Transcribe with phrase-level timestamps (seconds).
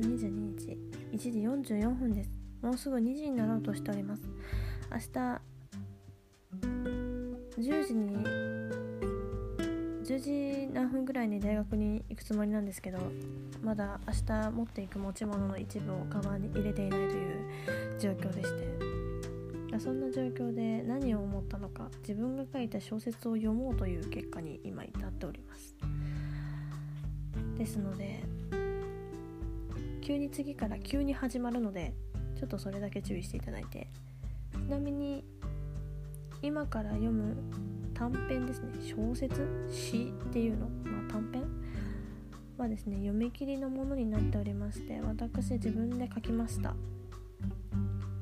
[0.00, 0.78] 22日
[1.12, 1.30] 1時
[1.74, 2.30] 44分です。
[2.62, 4.22] もうすぐ2時になろうとしております。
[4.90, 5.40] 明日
[7.58, 8.16] 10時に
[10.04, 12.98] 10時何分ぐらいに大学に行くつもりなんですけど
[13.62, 18.88] まだ明日持っていく持ち物の一部をカバンに入れていないという状況でして。
[19.78, 25.76] そんな状況で何を思ったのか自分が書いた小説を読もうという結果に今至っております。
[27.56, 28.24] ですので
[30.08, 31.92] 急に次から急に始まるので
[32.34, 33.88] ちょっとそれだけ注意していただいて。
[34.54, 35.22] ちなみに
[36.40, 37.36] 今から読む
[37.92, 38.72] 短編ですね。
[38.80, 41.44] 小説詩っていうの、まあ、短編？
[42.56, 46.74] はですね読み切りのものになっておりまして私自分で書きました。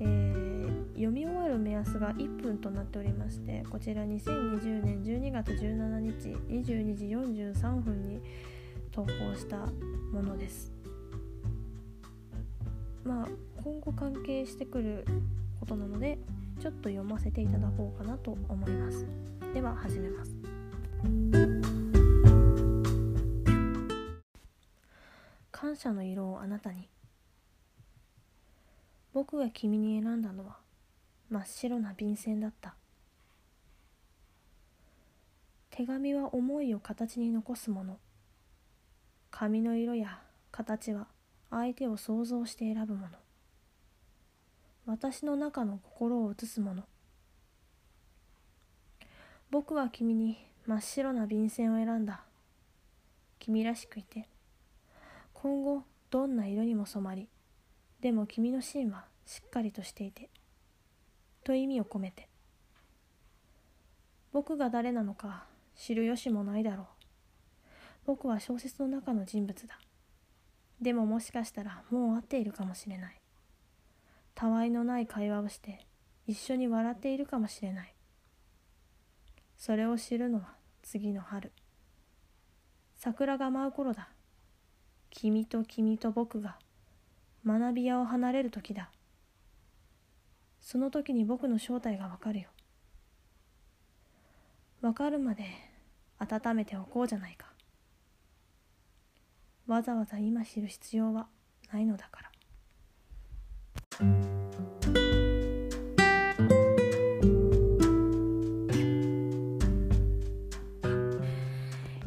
[0.00, 8.20] えー、読み終わる目安が1分となっておりましてこちら2020年12月17日22時43分に
[8.92, 9.56] 投稿した
[10.12, 10.79] ものです。
[13.04, 13.28] まあ
[13.62, 15.04] 今後関係してくる
[15.58, 16.18] ことなので
[16.60, 19.06] ちょっと読ませていただこうかなと思います。
[19.54, 20.36] では始めます。
[25.50, 26.88] 感謝の色をあなたに。
[29.12, 30.58] 僕が君に選んだのは
[31.30, 32.74] 真っ白な便箋だった。
[35.70, 37.98] 手紙は思いを形に残すもの。
[39.30, 40.20] 紙の色や
[40.50, 41.06] 形は
[41.50, 43.18] 相手を想像して選ぶもの。
[44.86, 46.84] 私の中の心を映すもの。
[49.50, 52.22] 僕は君に真っ白な便箋を選んだ。
[53.38, 54.28] 君らしくいて。
[55.34, 57.28] 今後どんな色にも染まり
[58.00, 60.28] でも君の芯はしっかりとしていて
[61.44, 62.28] と意味を込めて。
[64.32, 65.44] 僕が誰なのか
[65.76, 66.86] 知る由もないだろう。
[68.06, 69.78] 僕は小説の中の人物だ。
[70.80, 73.16] でももしかしたらもう会っているかもしれない。
[74.34, 75.86] たわいのない会話をして
[76.26, 77.94] 一緒に笑っているかもしれない。
[79.58, 81.52] それを知るのは次の春。
[82.96, 84.08] 桜が舞う頃だ。
[85.10, 86.58] 君と君と僕が
[87.44, 88.90] 学び屋を離れる時だ。
[90.60, 92.48] その時に僕の正体がわかるよ。
[94.80, 95.44] わかるまで
[96.18, 97.46] 温めておこうじゃないか。
[99.70, 101.28] わざわざ今知る必要は
[101.72, 102.30] ないのだから。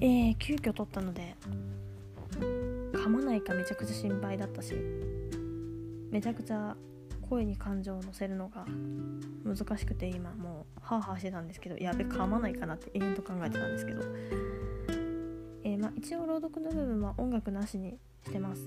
[0.00, 1.34] えー、急遽撮ったので
[2.94, 4.74] 噛まないかめちゃくちゃ心配だったし
[6.10, 6.74] めちゃくちゃ
[7.28, 8.64] 声に感情を乗せるのが
[9.44, 14.02] 難しくて今もうハーハーしてたんですけどやべ噛まないかなって永遠と考えてたんですけど、
[15.62, 18.62] えー、まあ、一応朗読の部分は音楽なしにしてます。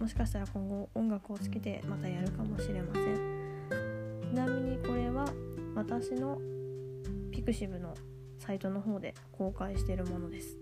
[0.00, 4.20] もしかしたら今後音楽をつけてまたやるかもしれません。
[4.30, 5.26] ちなみにこれは
[5.74, 6.38] 私の
[7.30, 7.94] ピクシブの
[8.38, 10.58] サイトの方で公開しているものです。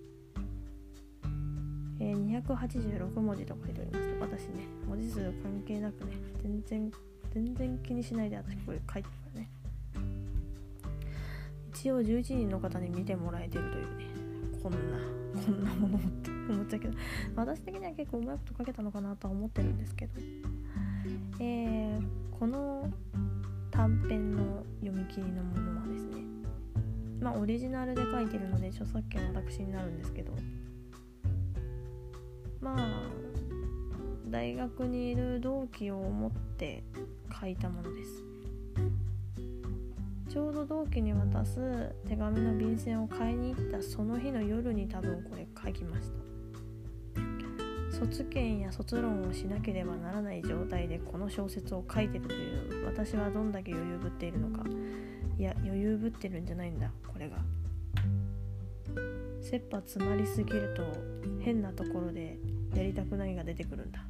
[2.00, 4.04] えー、286文字と書いております。
[4.21, 6.12] 私ね文字数関係なくね
[6.43, 6.93] 全然
[7.33, 9.50] 全然気にしないで私これ書いてるからね。
[11.72, 14.12] 一応11人の方に見てもらえてるというね。
[14.62, 14.78] こんな
[15.45, 16.95] こんなものって思っちゃうけど
[17.34, 20.12] 私的には結構うまいこと書けたのかなとは思ってるんですけど。
[21.41, 22.89] えー、この
[23.71, 26.22] 短編の読み切りのものはですね
[27.21, 30.33] まあオリジナルで書いてるので著作権は私になるんですけど
[32.61, 33.11] まあ
[34.28, 36.84] 大学にいる同期を思って
[37.41, 38.31] 書いたものです。
[40.32, 41.60] ちょうど同期に渡す
[42.09, 47.98] 手紙の便箋を買いに行ったその日の夜に多分これ書きました。
[47.98, 54.65] 卒検や卒論をしなければならない状態でこの小説を書いてるという私はどんだけ余裕ぶっているのか。
[55.39, 57.36] いや余裕ぶってるんじゃないんだこれが。
[59.42, 60.83] 切羽詰まりすぎると
[61.41, 62.39] 変なところで
[62.74, 64.03] やりたくないが出てくるんだ。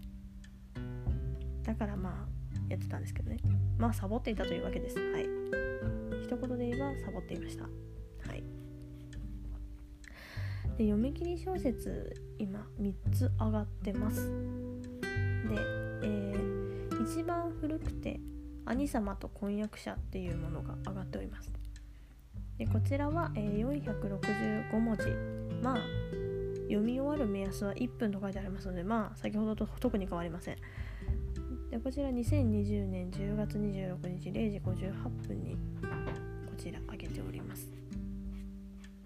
[1.64, 2.41] だからまあ
[2.72, 3.38] やってたんですけどね。
[3.78, 4.98] まあサボっていたというわけです。
[4.98, 5.26] はい。
[6.22, 7.64] 一言で言えばサボっていました。
[7.64, 7.68] は
[8.34, 8.42] い。
[10.78, 14.30] で読み切り小説今3つ上がってます。
[14.30, 15.56] で、
[16.02, 18.20] えー、一番古くて
[18.64, 21.52] 「兄様と婚約者」っていうものが上がっております。
[22.58, 25.02] でこちらは、えー、465文字。
[25.62, 25.78] まあ
[26.72, 30.56] 読み終わる目安は1分と書いてありますのでまあ先ほどと特に変わりません。
[31.72, 35.56] でこちら2020年10月26日0時58分に
[36.46, 37.66] こちら上げております。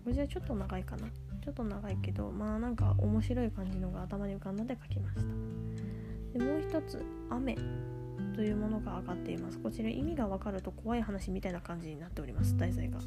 [0.04, 1.06] こちらちょっと長いかな。
[1.06, 5.22] ちょっと長いけどまあなんか面白い感じのが頭に浮かんだので書きました。
[6.40, 7.56] でもう一つ「雨」
[8.34, 9.58] というものが上がっています。
[9.58, 12.56] こちら意味がわかると怖い話みたいな感じになっております。
[12.56, 12.98] 題材が、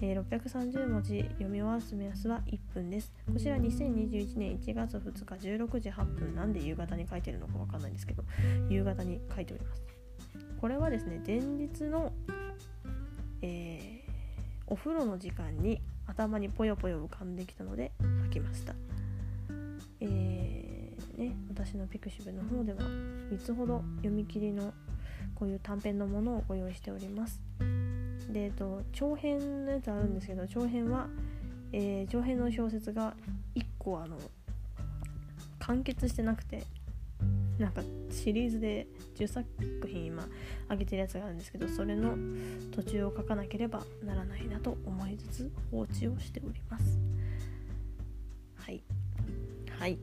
[0.00, 3.12] えー、630文字読み終わす目安は1分です。
[3.32, 6.34] こちら2021年1月2日16時8分。
[6.34, 8.24] なんで夕方に書いてるのかわかんないんですけど
[8.68, 9.82] 夕方に書いております。
[10.60, 12.12] これはですね前日の、
[13.42, 14.10] えー、
[14.66, 17.92] お風呂の時間に頭にぽよぽよ浮かんできたので
[18.24, 18.74] 書きました、
[21.56, 24.74] 私のピクシブの方では3つほど読み切りの
[25.34, 27.40] こういう短編のものをご用意しております。
[28.30, 31.06] で、えっと、長編のやつあるんですけど長編は、
[31.72, 33.14] えー、長編の小説が
[33.54, 34.18] 1個あの
[35.60, 36.62] 完結してなくて
[37.58, 37.80] なんか
[38.10, 38.86] シリーズで
[39.16, 39.46] 10作
[39.86, 40.28] 品今
[40.68, 42.16] 上げてるやつがあるんですけどそれの
[42.74, 46.98] 途中を書かなければならないなと思いつつ放置をしております。
[48.56, 48.82] はい。
[49.78, 49.98] はい。